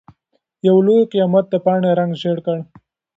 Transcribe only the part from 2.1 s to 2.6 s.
ژېړ کړ.